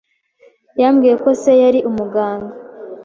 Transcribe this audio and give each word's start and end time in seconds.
Yambwiye 0.81 1.15
ko 1.23 1.29
se 1.41 1.51
yari 1.61 1.79
umuganga. 1.89 2.53